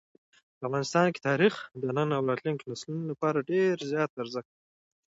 افغانستان 0.67 1.07
کې 1.13 1.19
تاریخ 1.29 1.53
د 1.81 1.83
نن 1.97 2.09
او 2.17 2.21
راتلونکي 2.29 2.65
نسلونو 2.71 3.05
لپاره 3.11 3.47
ډېر 3.51 3.73
زیات 3.91 4.11
ارزښت 4.23 4.49
لري. 4.55 4.63